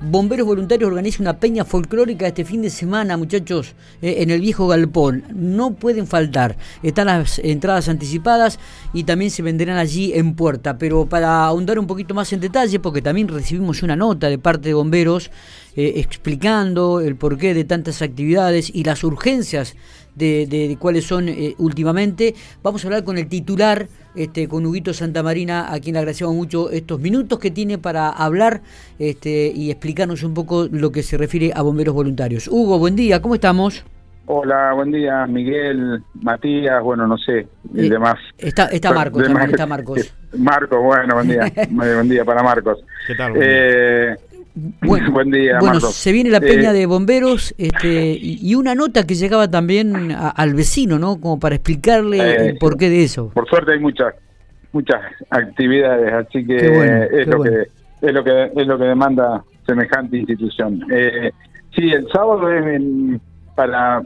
Bomberos 0.00 0.46
Voluntarios 0.46 0.88
organiza 0.88 1.20
una 1.20 1.40
peña 1.40 1.64
folclórica 1.64 2.28
este 2.28 2.44
fin 2.44 2.62
de 2.62 2.70
semana, 2.70 3.16
muchachos, 3.16 3.74
eh, 4.00 4.18
en 4.18 4.30
el 4.30 4.40
viejo 4.40 4.68
galpón. 4.68 5.24
No 5.34 5.74
pueden 5.74 6.06
faltar. 6.06 6.56
Están 6.84 7.08
las 7.08 7.40
entradas 7.40 7.88
anticipadas 7.88 8.60
y 8.92 9.02
también 9.02 9.32
se 9.32 9.42
venderán 9.42 9.76
allí 9.76 10.12
en 10.14 10.34
puerta. 10.34 10.78
Pero 10.78 11.06
para 11.06 11.44
ahondar 11.44 11.80
un 11.80 11.88
poquito 11.88 12.14
más 12.14 12.32
en 12.32 12.38
detalle, 12.38 12.78
porque 12.78 13.02
también 13.02 13.26
recibimos 13.26 13.82
una 13.82 13.96
nota 13.96 14.28
de 14.28 14.38
parte 14.38 14.68
de 14.68 14.74
bomberos 14.74 15.32
eh, 15.74 15.94
explicando 15.96 17.00
el 17.00 17.16
porqué 17.16 17.52
de 17.52 17.64
tantas 17.64 18.00
actividades 18.00 18.70
y 18.72 18.84
las 18.84 19.02
urgencias 19.02 19.74
de, 20.14 20.76
cuáles 20.80 21.06
son 21.06 21.28
eh, 21.28 21.54
últimamente. 21.58 22.34
Vamos 22.62 22.84
a 22.84 22.88
hablar 22.88 23.04
con 23.04 23.18
el 23.18 23.28
titular, 23.28 23.88
este, 24.18 24.48
con 24.48 24.66
Huguito 24.66 24.92
Santamarina, 24.92 25.72
a 25.72 25.78
quien 25.78 25.94
le 25.94 26.00
agradecemos 26.00 26.34
mucho 26.34 26.70
estos 26.70 27.00
minutos 27.00 27.38
que 27.38 27.50
tiene 27.50 27.78
para 27.78 28.08
hablar 28.08 28.62
este, 28.98 29.52
y 29.54 29.70
explicarnos 29.70 30.24
un 30.24 30.34
poco 30.34 30.66
lo 30.70 30.90
que 30.90 31.02
se 31.02 31.16
refiere 31.16 31.52
a 31.54 31.62
bomberos 31.62 31.94
voluntarios. 31.94 32.48
Hugo, 32.48 32.78
buen 32.78 32.96
día, 32.96 33.22
¿cómo 33.22 33.36
estamos? 33.36 33.84
Hola, 34.26 34.72
buen 34.74 34.90
día, 34.90 35.26
Miguel, 35.26 36.02
Matías, 36.20 36.82
bueno, 36.82 37.06
no 37.06 37.16
sé, 37.16 37.46
y 37.72 37.86
eh, 37.86 37.90
demás. 37.90 38.16
Está, 38.36 38.66
está 38.66 38.92
Marcos, 38.92 39.22
está 39.22 39.66
Marcos. 39.66 40.14
Marcos, 40.36 40.82
bueno, 40.82 41.14
buen 41.14 41.28
día, 41.28 41.50
buen 41.70 42.08
día 42.08 42.24
para 42.24 42.42
Marcos. 42.42 42.84
¿Qué 43.06 43.14
tal? 43.14 43.32
Eh, 43.36 44.16
bueno, 44.82 45.12
Buen 45.12 45.30
día, 45.30 45.58
bueno 45.60 45.80
se 45.80 46.12
viene 46.12 46.30
la 46.30 46.40
peña 46.40 46.70
eh, 46.70 46.74
de 46.74 46.86
bomberos 46.86 47.54
este, 47.58 48.16
y 48.20 48.54
una 48.54 48.74
nota 48.74 49.06
que 49.06 49.14
llegaba 49.14 49.48
también 49.48 50.12
al 50.12 50.54
vecino, 50.54 50.98
¿no? 50.98 51.20
Como 51.20 51.38
para 51.38 51.54
explicarle 51.54 52.18
el 52.18 52.50
eh, 52.50 52.56
porqué 52.58 52.88
de 52.88 53.04
eso. 53.04 53.30
Por 53.34 53.48
suerte 53.48 53.72
hay 53.72 53.78
muchas 53.78 54.14
muchas 54.72 55.00
actividades, 55.30 56.12
así 56.12 56.44
que 56.44 56.56
es 56.56 57.26
lo 57.26 57.42
que 57.42 57.68
es 58.00 58.12
lo 58.12 58.24
que 58.24 58.52
es 58.54 58.66
lo 58.66 58.78
que 58.78 58.84
demanda 58.84 59.44
semejante 59.66 60.18
institución. 60.18 60.84
Eh, 60.90 61.30
sí, 61.74 61.90
el 61.90 62.08
sábado 62.12 62.50
es 62.50 62.80
para 63.54 64.02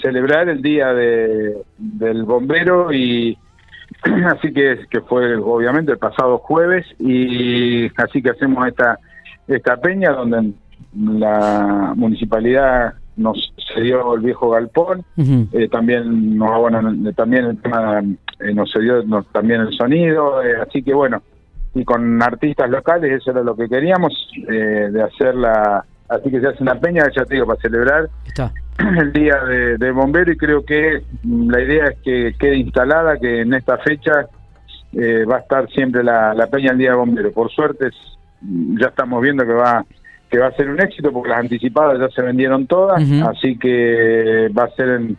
celebrar 0.00 0.48
el 0.48 0.62
día 0.62 0.92
de, 0.92 1.56
del 1.78 2.24
bombero 2.24 2.92
y 2.92 3.36
así 4.26 4.52
que 4.52 4.86
que 4.90 5.00
fue 5.02 5.36
obviamente 5.36 5.92
el 5.92 5.98
pasado 5.98 6.38
jueves 6.38 6.86
y 6.98 7.86
así 7.96 8.22
que 8.22 8.30
hacemos 8.30 8.66
esta 8.68 8.98
esta 9.48 9.76
peña 9.76 10.12
donde 10.12 10.52
la 10.94 11.92
municipalidad 11.96 12.94
nos 13.16 13.52
cedió 13.74 14.14
el 14.14 14.20
viejo 14.20 14.50
galpón, 14.50 15.04
eh, 15.16 15.68
también 15.70 16.36
nos 16.36 16.58
bueno, 16.60 17.12
también 17.14 17.46
el 17.46 17.62
tema 17.62 18.02
eh, 18.40 18.52
nos 18.54 18.70
cedió 18.72 19.02
también 19.32 19.62
el 19.62 19.72
sonido, 19.72 20.42
eh, 20.42 20.56
así 20.60 20.82
que 20.82 20.92
bueno, 20.92 21.22
y 21.74 21.84
con 21.84 22.22
artistas 22.22 22.70
locales, 22.70 23.12
eso 23.12 23.30
era 23.30 23.42
lo 23.42 23.56
que 23.56 23.68
queríamos, 23.68 24.12
de 24.46 25.02
hacer 25.02 25.34
la, 25.34 25.84
así 26.08 26.30
que 26.30 26.40
se 26.40 26.46
hace 26.48 26.62
una 26.62 26.78
peña, 26.78 27.04
ya 27.14 27.24
te 27.24 27.34
digo, 27.34 27.46
para 27.46 27.60
celebrar 27.60 28.08
el 28.78 29.12
día 29.12 29.36
de, 29.78 29.90
bombero 29.92 30.32
y 30.32 30.36
creo 30.36 30.64
que 30.64 31.02
la 31.24 31.60
idea 31.60 31.86
es 31.86 31.98
que 32.02 32.34
quede 32.38 32.56
instalada, 32.56 33.18
que 33.18 33.40
en 33.40 33.54
esta 33.54 33.78
fecha 33.78 34.26
va 34.94 35.36
a 35.36 35.40
estar 35.40 35.68
siempre 35.70 36.02
la, 36.02 36.32
la 36.32 36.46
peña 36.46 36.72
el 36.72 36.78
día 36.78 36.90
de 36.90 36.96
bombero. 36.96 37.32
Por 37.32 37.50
suerte 37.50 37.90
ya 38.40 38.88
estamos 38.88 39.22
viendo 39.22 39.44
que 39.44 39.52
va 39.52 39.84
que 40.30 40.38
va 40.38 40.48
a 40.48 40.52
ser 40.52 40.68
un 40.68 40.80
éxito 40.80 41.12
porque 41.12 41.28
las 41.28 41.38
anticipadas 41.38 42.00
ya 42.00 42.08
se 42.08 42.22
vendieron 42.22 42.66
todas, 42.66 43.00
así 43.00 43.56
que 43.58 44.48
va 44.56 44.64
a 44.64 44.70
ser 44.70 44.88
en, 44.88 45.16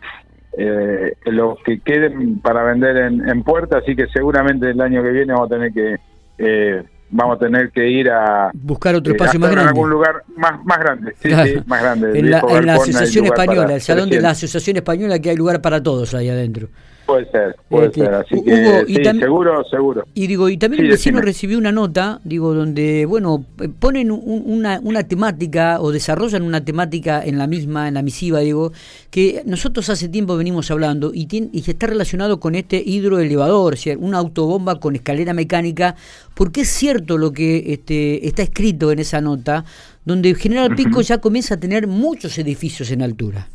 eh, 0.56 1.14
los 1.26 1.58
que 1.64 1.80
queden 1.80 2.40
para 2.40 2.62
vender 2.62 2.96
en, 2.96 3.28
en, 3.28 3.42
puerta, 3.42 3.78
así 3.78 3.96
que 3.96 4.06
seguramente 4.08 4.70
el 4.70 4.80
año 4.80 5.02
que 5.02 5.10
viene 5.10 5.32
vamos 5.32 5.50
a 5.50 5.54
tener 5.54 5.72
que 5.72 5.96
eh, 6.38 6.82
vamos 7.10 7.36
a 7.36 7.38
tener 7.38 7.70
que 7.70 7.88
ir 7.88 8.10
a 8.10 8.50
buscar 8.52 8.94
otro 8.94 9.12
espacio 9.12 9.40
más 9.40 9.50
grande. 9.50 9.70
en 9.70 9.76
algún 9.76 9.90
lugar 9.90 10.24
más 10.36 10.64
más 10.64 10.78
grande 10.78 11.14
sí, 11.18 11.30
más 11.66 11.82
grande 11.82 12.18
en 12.18 12.30
la, 12.30 12.74
asociación 12.74 13.26
española 13.26 13.74
el 13.74 13.80
salón 13.80 14.10
de 14.10 14.20
la 14.20 14.30
asociación 14.30 14.76
española 14.76 15.18
que 15.18 15.30
hay 15.30 15.36
lugar 15.36 15.62
para 15.62 15.82
todos 15.82 16.14
ahí 16.14 16.28
adentro 16.28 16.68
Puede 17.08 17.30
ser, 17.30 17.56
puede 17.70 17.86
este, 17.86 18.00
ser, 18.00 18.12
así 18.12 18.42
que 18.44 18.84
sí, 18.86 19.02
seguro, 19.18 19.64
seguro. 19.70 20.04
Y 20.12 20.26
digo, 20.26 20.50
y 20.50 20.58
también 20.58 20.84
el 20.84 20.90
vecino 20.90 21.22
recibió 21.22 21.56
una 21.56 21.72
nota, 21.72 22.20
digo, 22.22 22.52
donde, 22.52 23.06
bueno, 23.06 23.46
ponen 23.78 24.10
una, 24.10 24.78
una 24.82 25.02
temática 25.04 25.80
o 25.80 25.90
desarrollan 25.90 26.42
una 26.42 26.66
temática 26.66 27.24
en 27.24 27.38
la 27.38 27.46
misma, 27.46 27.88
en 27.88 27.94
la 27.94 28.02
misiva, 28.02 28.40
digo, 28.40 28.72
que 29.10 29.40
nosotros 29.46 29.88
hace 29.88 30.10
tiempo 30.10 30.36
venimos 30.36 30.70
hablando 30.70 31.10
y, 31.14 31.24
tiene, 31.28 31.48
y 31.50 31.60
está 31.66 31.86
relacionado 31.86 32.40
con 32.40 32.54
este 32.54 32.82
hidroelevador, 32.84 33.76
o 33.76 33.98
una 34.00 34.18
autobomba 34.18 34.78
con 34.78 34.94
escalera 34.94 35.32
mecánica, 35.32 35.96
porque 36.34 36.60
es 36.60 36.68
cierto 36.68 37.16
lo 37.16 37.32
que 37.32 37.72
este, 37.72 38.26
está 38.26 38.42
escrito 38.42 38.92
en 38.92 38.98
esa 38.98 39.22
nota, 39.22 39.64
donde 40.04 40.34
General 40.34 40.76
Pico 40.76 41.00
ya 41.00 41.22
comienza 41.22 41.54
a 41.54 41.58
tener 41.58 41.86
muchos 41.86 42.36
edificios 42.38 42.90
en 42.90 43.00
altura. 43.00 43.48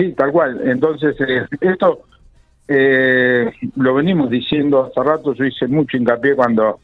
Sí, 0.00 0.14
tal 0.16 0.32
cual. 0.32 0.62
Entonces, 0.64 1.14
eh, 1.20 1.46
esto 1.60 2.04
eh, 2.66 3.50
lo 3.76 3.94
venimos 3.94 4.30
diciendo 4.30 4.84
hace 4.86 5.06
rato, 5.06 5.34
yo 5.34 5.44
hice 5.44 5.66
mucho 5.66 5.96
hincapié 5.96 6.34
cuando 6.34 6.80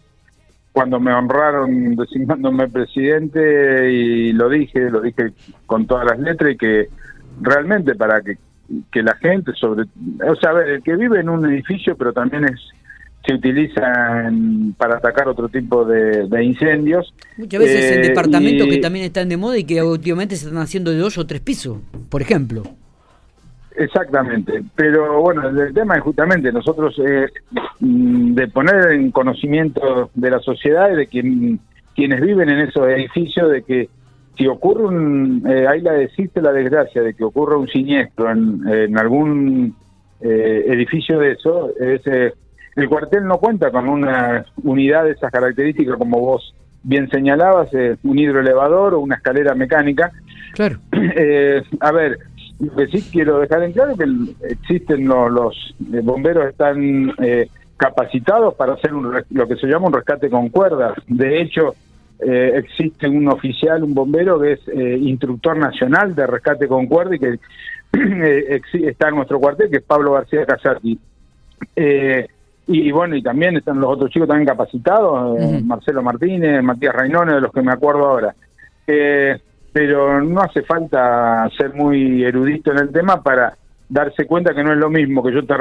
cuando 0.72 1.00
me 1.00 1.10
honraron 1.10 1.96
designándome 1.96 2.68
presidente 2.68 3.90
y 3.90 4.32
lo 4.34 4.50
dije, 4.50 4.90
lo 4.90 5.00
dije 5.00 5.32
con 5.64 5.86
todas 5.86 6.04
las 6.04 6.18
letras 6.18 6.52
y 6.52 6.56
que 6.58 6.88
realmente 7.40 7.94
para 7.94 8.20
que, 8.20 8.36
que 8.92 9.02
la 9.02 9.14
gente 9.14 9.52
sobre, 9.54 9.86
o 10.28 10.36
sea, 10.36 10.50
el 10.66 10.82
que 10.82 10.96
vive 10.96 11.20
en 11.20 11.30
un 11.30 11.50
edificio 11.50 11.96
pero 11.96 12.12
también 12.12 12.44
es 12.44 12.60
se 13.26 13.34
utiliza 13.34 14.30
para 14.76 14.98
atacar 14.98 15.28
otro 15.28 15.48
tipo 15.48 15.84
de, 15.84 16.44
incendios. 16.44 17.12
Muchas 17.36 17.60
veces 17.60 17.92
en 17.92 18.04
eh, 18.04 18.08
departamentos 18.08 18.68
que 18.68 18.78
también 18.78 19.06
están 19.06 19.28
de 19.28 19.36
moda 19.36 19.58
y 19.58 19.64
que 19.64 19.82
últimamente 19.82 20.36
se 20.36 20.46
están 20.46 20.62
haciendo 20.62 20.90
de 20.90 20.98
dos 20.98 21.18
o 21.18 21.26
tres 21.26 21.40
pisos, 21.40 21.78
por 22.08 22.22
ejemplo. 22.22 22.62
Exactamente, 23.78 24.62
pero 24.74 25.20
bueno, 25.20 25.48
el, 25.48 25.74
tema 25.74 25.96
es 25.96 26.02
justamente 26.02 26.50
nosotros 26.50 26.98
eh, 27.06 27.26
mm, 27.80 28.34
de 28.34 28.48
poner 28.48 28.92
en 28.92 29.10
conocimiento 29.10 30.10
de 30.14 30.30
la 30.30 30.38
sociedad 30.38 30.90
y 30.92 30.96
de 30.96 31.06
quien, 31.06 31.60
quienes 31.94 32.20
viven 32.22 32.48
en 32.48 32.60
esos 32.60 32.88
edificios 32.88 33.50
de 33.50 33.62
que 33.62 33.88
si 34.38 34.46
ocurre 34.46 34.86
un, 34.86 35.44
eh, 35.46 35.66
ahí 35.68 35.82
la 35.82 36.00
existe 36.00 36.40
la 36.40 36.52
desgracia 36.52 37.02
de 37.02 37.12
que 37.12 37.24
ocurra 37.24 37.58
un 37.58 37.68
siniestro 37.68 38.30
en, 38.30 38.66
en 38.66 38.98
algún 38.98 39.76
eh, 40.22 40.64
edificio 40.68 41.18
de 41.18 41.32
eso, 41.32 41.70
el 41.78 42.88
cuartel 42.88 43.26
no 43.26 43.38
cuenta 43.38 43.70
con 43.70 43.88
una 43.88 44.46
unidad 44.62 45.04
de 45.04 45.12
esas 45.12 45.30
características 45.30 45.96
como 45.98 46.18
vos 46.20 46.54
bien 46.82 47.10
señalabas, 47.10 47.70
un 48.04 48.18
hidroelevador 48.18 48.94
o 48.94 49.00
una 49.00 49.16
escalera 49.16 49.54
mecánica. 49.54 50.12
Claro. 50.54 50.78
a 51.80 51.92
ver, 51.92 52.18
lo 52.58 52.74
que 52.74 52.86
sí 52.86 53.02
quiero 53.12 53.40
dejar 53.40 53.62
en 53.62 53.72
claro 53.72 53.96
que 53.96 54.04
existen 54.48 55.06
los, 55.06 55.74
eh, 55.92 56.00
bomberos 56.02 56.48
están 56.48 57.12
eh, 57.18 57.48
capacitados 57.76 58.54
para 58.54 58.74
hacer 58.74 58.92
lo 58.92 59.48
que 59.48 59.56
se 59.56 59.66
llama 59.66 59.88
un 59.88 59.92
rescate 59.92 60.30
con 60.30 60.48
cuerdas. 60.48 60.94
De 61.06 61.40
hecho, 61.42 61.74
eh, 62.20 62.52
existe 62.56 63.08
un 63.08 63.28
oficial, 63.28 63.84
un 63.84 63.92
bombero 63.92 64.40
que 64.40 64.52
es 64.52 64.60
instructor 64.68 65.58
nacional 65.58 66.14
de 66.14 66.26
rescate 66.26 66.66
con 66.66 66.86
cuerda 66.86 67.16
y 67.16 67.18
que 67.18 67.38
está 68.86 69.08
en 69.08 69.16
nuestro 69.16 69.38
cuartel, 69.38 69.70
que 69.70 69.76
es 69.76 69.82
Pablo 69.82 70.12
García 70.12 70.46
Casati. 70.46 70.98
y, 72.68 72.90
bueno, 72.90 73.14
y 73.16 73.22
también 73.22 73.58
están 73.58 73.78
los 73.78 73.90
otros 73.90 74.10
chicos 74.10 74.28
también 74.28 74.48
capacitados, 74.48 75.38
Marcelo 75.62 76.02
Martínez, 76.02 76.62
Matías 76.62 76.94
Rainone, 76.94 77.34
de 77.34 77.40
los 77.42 77.52
que 77.52 77.62
me 77.62 77.72
acuerdo 77.72 78.06
ahora. 78.06 78.34
Eh, 78.86 79.38
pero 79.76 80.22
no 80.22 80.40
hace 80.40 80.62
falta 80.62 81.46
ser 81.54 81.74
muy 81.74 82.24
erudito 82.24 82.72
en 82.72 82.78
el 82.78 82.90
tema 82.90 83.22
para 83.22 83.58
darse 83.90 84.24
cuenta 84.24 84.54
que 84.54 84.64
no 84.64 84.72
es 84.72 84.78
lo 84.78 84.88
mismo 84.88 85.22
que 85.22 85.34
yo 85.34 85.44
te... 85.44 85.54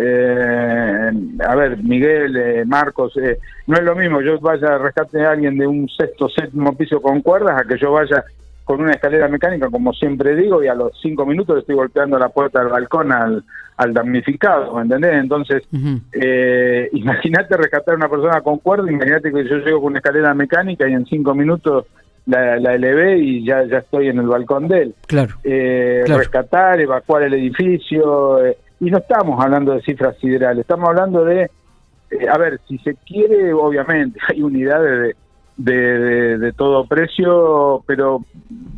Eh, 0.00 1.10
a 1.46 1.54
ver, 1.54 1.80
Miguel, 1.80 2.36
eh, 2.36 2.64
Marcos, 2.66 3.16
eh, 3.16 3.38
no 3.68 3.76
es 3.76 3.84
lo 3.84 3.94
mismo 3.94 4.22
yo 4.22 4.40
vaya 4.40 4.74
a 4.74 4.78
rescate 4.78 5.24
a 5.24 5.30
alguien 5.30 5.56
de 5.56 5.68
un 5.68 5.88
sexto, 5.88 6.28
séptimo 6.28 6.76
piso 6.76 7.00
con 7.00 7.20
cuerdas 7.22 7.60
a 7.60 7.64
que 7.64 7.78
yo 7.78 7.92
vaya 7.92 8.24
con 8.64 8.80
una 8.80 8.90
escalera 8.90 9.28
mecánica, 9.28 9.70
como 9.70 9.92
siempre 9.92 10.34
digo, 10.34 10.64
y 10.64 10.66
a 10.66 10.74
los 10.74 10.90
cinco 11.00 11.24
minutos 11.24 11.54
le 11.54 11.60
estoy 11.60 11.76
golpeando 11.76 12.18
la 12.18 12.30
puerta 12.30 12.58
del 12.58 12.70
balcón 12.70 13.12
al, 13.12 13.44
al 13.76 13.94
damnificado, 13.94 14.74
¿me 14.74 14.82
entendés? 14.82 15.12
Entonces, 15.12 15.62
imagínate 16.92 17.56
rescatar 17.56 17.94
a 17.94 17.98
una 17.98 18.08
persona 18.08 18.40
con 18.40 18.58
cuerda, 18.58 18.90
imagínate 18.90 19.32
que 19.32 19.44
yo 19.44 19.58
llego 19.58 19.80
con 19.80 19.92
una 19.92 20.00
escalera 20.00 20.34
mecánica 20.34 20.88
y 20.88 20.92
en 20.92 21.06
cinco 21.06 21.36
minutos 21.36 21.86
la, 22.30 22.58
la 22.58 22.74
elevé 22.74 23.18
y 23.18 23.44
ya, 23.44 23.64
ya 23.64 23.78
estoy 23.78 24.08
en 24.08 24.18
el 24.18 24.26
balcón 24.26 24.68
de 24.68 24.82
él. 24.82 24.94
Claro, 25.06 25.34
eh, 25.44 26.04
Rescatar, 26.06 26.80
evacuar 26.80 27.24
el 27.24 27.34
edificio. 27.34 28.44
Eh, 28.44 28.56
y 28.80 28.90
no 28.90 28.98
estamos 28.98 29.42
hablando 29.42 29.72
de 29.74 29.82
cifras 29.82 30.16
siderales, 30.18 30.60
estamos 30.60 30.88
hablando 30.88 31.24
de, 31.24 31.42
eh, 31.42 32.28
a 32.32 32.38
ver, 32.38 32.60
si 32.68 32.78
se 32.78 32.94
quiere, 32.94 33.52
obviamente, 33.52 34.18
hay 34.28 34.42
unidades 34.42 35.16
de, 35.56 36.38
de, 36.38 36.52
todo 36.52 36.86
precio, 36.86 37.82
pero 37.86 38.24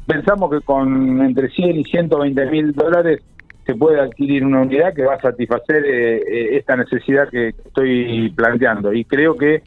pensamos 0.06 0.50
que 0.50 0.60
con 0.62 1.20
entre 1.22 1.48
100 1.48 1.76
y 1.76 1.84
120 1.84 2.46
mil 2.46 2.72
dólares 2.72 3.20
se 3.64 3.76
puede 3.76 4.00
adquirir 4.00 4.44
una 4.44 4.62
unidad 4.62 4.92
que 4.92 5.04
va 5.04 5.14
a 5.14 5.20
satisfacer 5.20 5.84
esta 5.86 6.74
necesidad 6.74 7.28
que 7.28 7.50
estoy 7.50 8.30
planteando. 8.30 8.92
Y 8.92 9.04
creo 9.04 9.36
que 9.36 9.62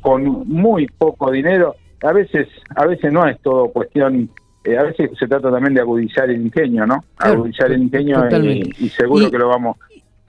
con 0.00 0.48
muy 0.48 0.86
poco 0.86 1.30
dinero, 1.30 1.76
a 2.02 2.12
veces, 2.12 2.48
a 2.74 2.86
veces 2.86 3.12
no 3.12 3.26
es 3.26 3.38
todo 3.40 3.68
cuestión 3.68 4.30
eh, 4.64 4.76
a 4.76 4.82
veces 4.82 5.10
se 5.18 5.26
trata 5.26 5.50
también 5.50 5.74
de 5.74 5.80
agudizar 5.80 6.28
el 6.28 6.42
ingenio, 6.42 6.86
¿no? 6.86 7.02
agudizar 7.16 7.70
el 7.72 7.82
ingenio 7.82 8.26
y, 8.42 8.88
seguro 8.88 9.30
que 9.30 9.38
lo 9.38 9.48
vamos. 9.48 9.76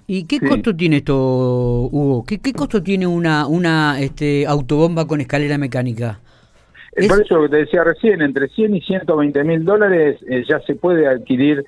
¿Y 0.08 0.26
qué 0.26 0.40
costo 0.40 0.76
tiene 0.76 0.98
esto, 0.98 1.16
Hugo? 1.16 2.24
¿Qué, 2.26 2.54
costo 2.54 2.82
tiene 2.82 3.06
una, 3.06 3.48
una 3.48 4.00
este, 4.00 4.46
autobomba 4.48 5.06
con 5.06 5.20
escalera 5.22 5.58
mecánica? 5.58 6.20
Eh, 6.96 7.08
por 7.08 7.22
eso 7.22 7.36
lo 7.36 7.44
que 7.44 7.50
te 7.50 7.58
decía 7.58 7.84
recién, 7.84 8.22
entre 8.22 8.48
100 8.48 8.76
y 8.76 8.82
120 8.82 9.44
mil 9.44 9.66
dólares 9.66 10.18
eh, 10.28 10.44
ya 10.48 10.60
se 10.62 10.76
puede 10.76 11.08
adquirir 11.08 11.66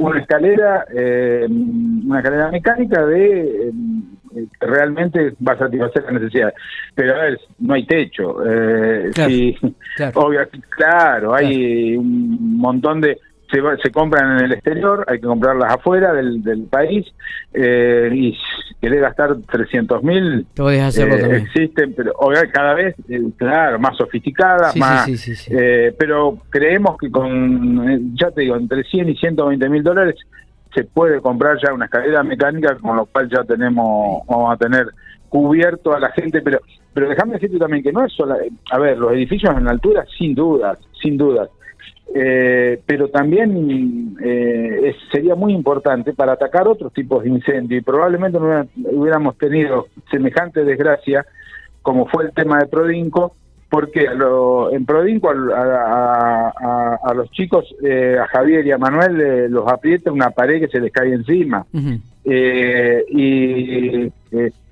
una 0.00 0.18
escalera, 0.18 0.84
una 0.90 2.18
escalera 2.18 2.50
mecánica 2.50 3.06
de 3.06 3.70
realmente 4.60 5.34
va 5.46 5.52
a 5.52 5.58
satisfacer 5.58 6.04
la 6.04 6.12
necesidad. 6.12 6.54
Pero 6.94 7.14
a 7.14 7.24
ver, 7.24 7.40
no 7.58 7.74
hay 7.74 7.86
techo. 7.86 8.36
Eh, 8.46 9.10
claro, 9.94 10.30
claro, 10.70 11.34
hay 11.34 11.96
un 11.96 12.58
montón 12.58 13.00
de... 13.00 13.18
Se, 13.50 13.60
se 13.80 13.92
compran 13.92 14.38
en 14.38 14.46
el 14.46 14.52
exterior, 14.54 15.04
hay 15.06 15.20
que 15.20 15.26
comprarlas 15.28 15.72
afuera 15.72 16.12
del, 16.12 16.42
del 16.42 16.64
país 16.64 17.06
eh, 17.54 18.10
y 18.12 18.36
querés 18.80 19.00
gastar 19.00 19.36
300 19.48 20.02
mil, 20.02 20.44
eh, 20.58 21.42
existen, 21.44 21.94
pero 21.96 22.12
cada 22.52 22.74
vez, 22.74 22.96
claro, 23.36 23.78
más 23.78 23.96
sofisticadas, 23.96 24.74
más, 24.74 25.08
pero 25.96 26.38
creemos 26.50 26.98
que 26.98 27.08
con, 27.08 28.16
ya 28.16 28.32
te 28.32 28.40
digo, 28.40 28.56
entre 28.56 28.82
100 28.82 29.10
y 29.10 29.16
120 29.16 29.68
mil 29.68 29.84
dólares 29.84 30.16
se 30.76 30.84
puede 30.84 31.22
comprar 31.22 31.56
ya 31.62 31.72
una 31.72 31.86
escalera 31.86 32.22
mecánica, 32.22 32.76
con 32.76 32.96
lo 32.96 33.06
cual 33.06 33.30
ya 33.30 33.42
tenemos, 33.44 34.26
vamos 34.26 34.52
a 34.52 34.56
tener 34.58 34.86
cubierto 35.30 35.94
a 35.94 36.00
la 36.00 36.10
gente, 36.12 36.42
pero 36.42 36.60
pero 36.92 37.10
déjame 37.10 37.34
decirte 37.34 37.58
también 37.58 37.82
que 37.82 37.92
no 37.92 38.06
es 38.06 38.12
solo, 38.14 38.36
a 38.70 38.78
ver, 38.78 38.96
los 38.96 39.12
edificios 39.12 39.54
en 39.54 39.68
altura, 39.68 40.06
sin 40.16 40.34
dudas, 40.34 40.78
sin 41.02 41.18
dudas, 41.18 41.50
eh, 42.14 42.80
pero 42.86 43.08
también 43.08 44.16
eh, 44.22 44.94
sería 45.12 45.34
muy 45.34 45.52
importante 45.52 46.14
para 46.14 46.32
atacar 46.32 46.66
otros 46.66 46.92
tipos 46.94 47.22
de 47.22 47.28
incendios 47.28 47.82
y 47.82 47.84
probablemente 47.84 48.38
no 48.38 48.66
hubiéramos 48.92 49.36
tenido 49.36 49.88
semejante 50.10 50.64
desgracia 50.64 51.26
como 51.82 52.06
fue 52.06 52.24
el 52.24 52.32
tema 52.32 52.58
de 52.58 52.66
Prodinco, 52.66 53.36
porque 53.68 54.06
en 54.72 54.86
Provinco 54.86 55.30
a, 55.30 57.12
los 57.14 57.30
chicos, 57.32 57.64
eh, 57.82 58.16
a 58.20 58.26
Javier 58.28 58.66
y 58.66 58.72
a 58.72 58.78
Manuel, 58.78 59.20
eh, 59.20 59.48
los 59.48 59.66
aprieta 59.70 60.12
una 60.12 60.30
pared 60.30 60.60
que 60.60 60.68
se 60.68 60.80
les 60.80 60.92
cae 60.92 61.12
encima. 61.12 61.66
Eh, 62.24 63.04
y 63.10 64.10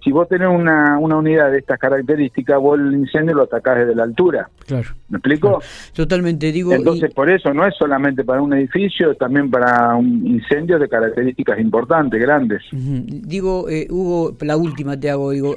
si 0.02 0.12
vos 0.12 0.28
tenés 0.28 0.48
una, 0.48 0.98
una 0.98 1.16
unidad 1.16 1.50
de 1.50 1.58
estas 1.58 1.78
características, 1.78 2.60
vos 2.60 2.78
el 2.78 2.92
incendio 2.92 3.34
lo 3.34 3.44
atacás 3.44 3.78
desde 3.78 3.94
la 3.94 4.04
altura. 4.04 4.48
Claro. 4.66 4.88
¿Me 5.08 5.18
explico? 5.18 5.60
Totalmente, 5.94 6.52
digo. 6.52 6.72
Entonces, 6.72 7.12
por 7.14 7.30
eso 7.30 7.52
no 7.52 7.66
es 7.66 7.74
solamente 7.76 8.22
para 8.22 8.42
un 8.42 8.52
edificio, 8.52 9.10
es 9.10 9.18
también 9.18 9.50
para 9.50 9.96
un 9.96 10.26
incendio 10.26 10.78
de 10.78 10.88
características 10.88 11.58
importantes, 11.58 12.20
grandes. 12.20 12.62
Digo, 12.72 13.66
Hugo, 13.90 14.36
la 14.40 14.56
última 14.56 14.98
te 14.98 15.10
hago, 15.10 15.30
digo, 15.30 15.56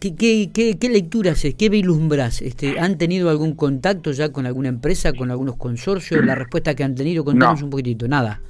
¿Qué, 0.00 0.16
qué, 0.16 0.76
qué, 0.78 0.88
lecturas, 0.88 1.46
qué 1.56 1.68
vislumbras? 1.68 2.40
Este, 2.42 2.80
¿Han 2.80 2.96
tenido 2.96 3.30
algún 3.30 3.54
contacto 3.54 4.10
ya 4.12 4.32
con 4.32 4.46
alguna 4.46 4.70
empresa, 4.70 5.12
con 5.12 5.30
algunos 5.30 5.56
consorcios? 5.56 6.24
La 6.24 6.34
respuesta 6.34 6.74
que 6.74 6.84
han 6.84 6.94
tenido, 6.94 7.24
contanos 7.24 7.62
un 7.62 7.70
poquitito. 7.70 8.08
Nada, 8.08 8.40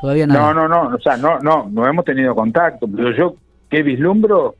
todavía 0.00 0.26
nada. 0.26 0.54
No, 0.54 0.54
no, 0.54 0.68
no, 0.68 0.94
o 0.94 1.00
sea, 1.00 1.16
no, 1.16 1.40
no, 1.40 1.68
no 1.70 1.86
hemos 1.86 2.04
tenido 2.04 2.34
contacto, 2.34 2.86
pero 2.86 3.14
yo, 3.14 3.36
¿qué 3.68 3.82
vislumbro? 3.82 4.54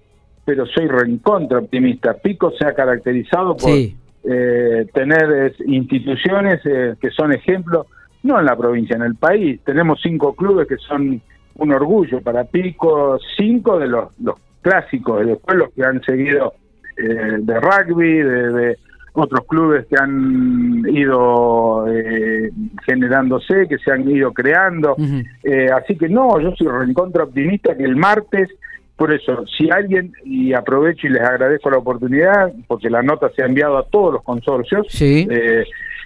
Pero 0.44 0.66
soy 0.66 0.88
recontra 0.88 1.60
optimista. 1.60 2.14
Pico 2.14 2.52
se 2.58 2.66
ha 2.66 2.75
caracterizado 2.75 3.56
por 3.56 3.70
eh, 3.70 4.87
tener 4.93 5.54
instituciones 5.66 6.60
eh, 6.64 6.96
que 7.00 7.10
son 7.10 7.32
ejemplos, 7.32 7.87
no 8.25 8.38
en 8.38 8.44
la 8.44 8.56
provincia, 8.56 8.96
en 8.96 9.02
el 9.02 9.14
país. 9.14 9.60
Tenemos 9.64 10.00
cinco 10.02 10.34
clubes 10.34 10.66
que 10.66 10.76
son 10.76 11.22
un 11.54 11.72
orgullo 11.72 12.20
para 12.20 12.44
Pico, 12.44 13.19
cinco 13.37 13.78
de 13.78 13.87
los, 13.87 14.08
los 14.20 14.34
clásicos, 14.62 15.23
y 15.23 15.26
después 15.29 15.59
los 15.59 15.70
que 15.73 15.85
han 15.85 16.03
seguido 16.03 16.55
eh, 16.97 17.37
de 17.38 17.61
rugby, 17.61 18.19
de, 18.19 18.79
otros 19.14 19.44
clubes 19.47 19.87
que 19.88 19.97
han 20.00 20.87
ido 20.88 21.87
eh, 21.87 22.50
generándose, 22.87 23.69
que 23.69 23.76
se 23.76 23.93
han 23.93 24.09
ido 24.09 24.32
creando. 24.32 24.97
Eh, 25.43 25.67
así 25.70 25.97
que 25.99 26.09
no, 26.09 26.41
yo 26.41 26.55
soy 26.56 26.69
recontra 26.69 27.25
optimista 27.25 27.76
que 27.76 27.85
el 27.85 27.94
martes, 27.94 28.49
por 28.97 29.12
eso, 29.12 29.44
si 29.59 29.69
alguien, 29.70 30.14
y 30.25 30.55
aprovecho 30.55 31.06
y 31.06 31.11
les 31.11 31.20
agradezco 31.20 31.70
la 31.70 31.79
oportunidad, 31.79 32.53
porque 32.67 32.88
la 32.88 33.03
nota 33.03 33.31
se 33.37 33.43
ha 33.43 33.47
enviado 33.47 33.76
a 33.76 33.87
todos 33.87 34.14
los 34.14 34.23
consorcios, 34.23 34.87
sí. 34.88 35.29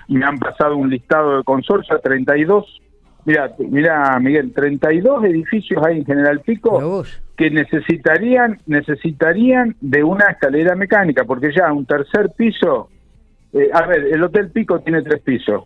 me 0.08 0.26
han 0.26 0.38
pasado 0.38 0.76
un 0.76 0.91
listado 0.91 1.37
de 1.37 1.44
consorcios, 1.44 2.03
32 2.03 2.81
Mira, 3.26 3.52
mira, 3.58 4.20
Miguel, 4.20 4.52
32 4.55 5.25
edificios 5.25 5.84
hay 5.84 5.99
en 5.99 6.06
General 6.06 6.40
Pico 6.40 7.05
que 7.37 7.50
necesitarían 7.50 8.58
necesitarían 8.67 9.75
de 9.81 10.05
una 10.05 10.26
escalera 10.26 10.76
mecánica, 10.76 11.25
porque 11.25 11.50
ya 11.52 11.73
un 11.73 11.84
tercer 11.84 12.31
piso, 12.37 12.88
eh, 13.52 13.69
a 13.73 13.84
ver, 13.84 14.06
el 14.12 14.23
Hotel 14.23 14.50
Pico 14.52 14.78
tiene 14.78 15.02
tres 15.02 15.20
pisos, 15.23 15.64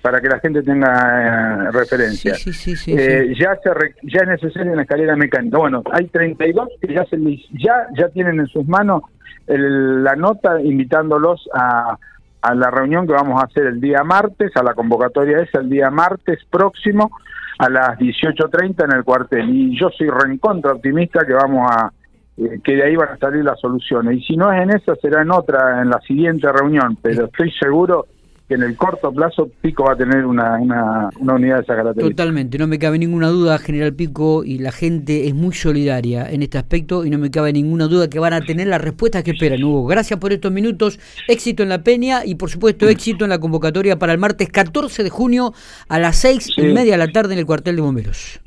para 0.00 0.18
que 0.18 0.28
la 0.28 0.40
gente 0.40 0.62
tenga 0.62 1.66
eh, 1.68 1.70
referencia. 1.72 2.34
Sí, 2.36 2.54
sí, 2.54 2.74
sí, 2.74 2.94
eh, 2.96 3.34
ya 3.38 3.54
se 3.62 3.70
ya 4.04 4.22
es 4.22 4.28
necesaria 4.28 4.72
una 4.72 4.82
escalera 4.82 5.14
mecánica. 5.14 5.58
Bueno, 5.58 5.82
hay 5.92 6.06
32 6.06 6.68
que 6.80 6.94
ya 6.94 7.04
se 7.04 7.18
ya 7.52 7.86
ya 7.98 8.08
tienen 8.08 8.40
en 8.40 8.46
sus 8.46 8.66
manos 8.66 9.02
la 9.46 10.16
nota 10.16 10.58
invitándolos 10.58 11.50
a 11.52 11.98
a 12.44 12.54
la 12.54 12.70
reunión 12.70 13.06
que 13.06 13.14
vamos 13.14 13.40
a 13.40 13.46
hacer 13.46 13.66
el 13.66 13.80
día 13.80 14.04
martes, 14.04 14.52
a 14.54 14.62
la 14.62 14.74
convocatoria 14.74 15.40
esa 15.40 15.60
el 15.60 15.70
día 15.70 15.90
martes 15.90 16.40
próximo 16.50 17.10
a 17.58 17.70
las 17.70 17.98
18.30 17.98 18.84
en 18.84 18.96
el 18.96 19.02
cuartel. 19.02 19.48
Y 19.48 19.78
yo 19.78 19.88
soy 19.96 20.10
reencontra 20.10 20.72
optimista 20.72 21.24
que 21.24 21.32
vamos 21.32 21.70
a, 21.70 21.90
eh, 22.36 22.60
que 22.62 22.76
de 22.76 22.84
ahí 22.84 22.96
van 22.96 23.10
a 23.10 23.16
salir 23.16 23.42
las 23.42 23.58
soluciones. 23.58 24.18
Y 24.18 24.24
si 24.24 24.36
no 24.36 24.52
es 24.52 24.60
en 24.60 24.70
esa, 24.70 24.94
será 24.96 25.22
en 25.22 25.30
otra, 25.30 25.80
en 25.80 25.88
la 25.88 26.00
siguiente 26.00 26.52
reunión, 26.52 26.98
pero 27.00 27.26
estoy 27.26 27.50
seguro 27.52 28.06
que 28.48 28.54
en 28.54 28.62
el 28.62 28.76
corto 28.76 29.10
plazo 29.12 29.50
Pico 29.62 29.84
va 29.84 29.94
a 29.94 29.96
tener 29.96 30.26
una, 30.26 30.58
una, 30.58 31.08
unidad 31.18 31.56
de 31.56 31.62
esa 31.62 31.76
característica. 31.76 32.10
Totalmente, 32.10 32.58
no 32.58 32.66
me 32.66 32.78
cabe 32.78 32.98
ninguna 32.98 33.28
duda, 33.28 33.58
General 33.58 33.94
Pico, 33.94 34.44
y 34.44 34.58
la 34.58 34.70
gente 34.70 35.26
es 35.26 35.34
muy 35.34 35.54
solidaria 35.54 36.28
en 36.30 36.42
este 36.42 36.58
aspecto 36.58 37.06
y 37.06 37.10
no 37.10 37.18
me 37.18 37.30
cabe 37.30 37.52
ninguna 37.52 37.86
duda 37.86 38.10
que 38.10 38.18
van 38.18 38.34
a 38.34 38.42
tener 38.42 38.66
las 38.66 38.82
respuestas 38.82 39.22
que 39.22 39.30
esperan, 39.30 39.64
Hugo. 39.64 39.86
Gracias 39.86 40.20
por 40.20 40.32
estos 40.32 40.52
minutos, 40.52 41.00
éxito 41.26 41.62
en 41.62 41.70
la 41.70 41.82
Peña 41.82 42.24
y 42.24 42.34
por 42.34 42.50
supuesto 42.50 42.88
éxito 42.88 43.24
en 43.24 43.30
la 43.30 43.38
convocatoria 43.38 43.98
para 43.98 44.12
el 44.12 44.18
martes 44.18 44.50
14 44.50 45.02
de 45.02 45.10
junio 45.10 45.52
a 45.88 45.98
las 45.98 46.16
seis 46.16 46.50
y 46.56 46.66
media 46.66 46.92
de 46.92 46.98
la 46.98 47.12
tarde 47.12 47.32
en 47.32 47.38
el 47.38 47.46
cuartel 47.46 47.76
de 47.76 47.82
bomberos. 47.82 48.40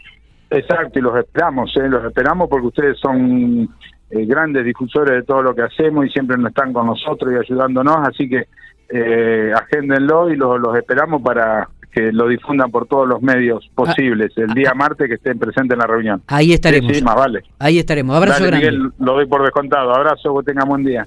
Exacto, 0.49 0.99
y 0.99 1.01
los 1.01 1.17
esperamos, 1.17 1.75
¿eh? 1.75 1.89
los 1.89 2.05
esperamos 2.05 2.47
porque 2.49 2.67
ustedes 2.67 2.97
son 2.99 3.67
eh, 4.09 4.25
grandes 4.25 4.65
difusores 4.65 5.15
de 5.15 5.23
todo 5.23 5.41
lo 5.41 5.53
que 5.53 5.63
hacemos 5.63 6.05
y 6.05 6.09
siempre 6.09 6.37
nos 6.37 6.49
están 6.49 6.73
con 6.73 6.87
nosotros 6.87 7.33
y 7.33 7.37
ayudándonos, 7.37 7.97
así 8.07 8.29
que 8.29 8.47
eh, 8.89 9.51
agéndenlo 9.53 10.29
y 10.29 10.37
los 10.37 10.77
esperamos 10.77 11.21
para 11.21 11.67
que 11.91 12.11
lo 12.11 12.27
difundan 12.27 12.69
por 12.71 12.87
todos 12.87 13.07
los 13.07 13.21
medios 13.21 13.69
posibles 13.73 14.31
el 14.37 14.53
día 14.53 14.73
martes 14.73 15.07
que 15.07 15.15
estén 15.15 15.39
presentes 15.39 15.73
en 15.73 15.79
la 15.79 15.87
reunión. 15.87 16.21
Ahí 16.27 16.53
estaremos. 16.53 16.95
Sí, 16.95 17.03
más 17.03 17.15
vale. 17.15 17.43
Ahí 17.59 17.79
estaremos. 17.79 18.15
Abrazo 18.15 18.45
grande. 18.45 18.71
Miguel, 18.71 18.91
lo 18.99 19.13
doy 19.13 19.25
por 19.25 19.41
descontado. 19.41 19.93
Abrazo, 19.93 20.37
que 20.37 20.45
tenga 20.45 20.63
buen 20.63 20.83
día. 20.83 21.05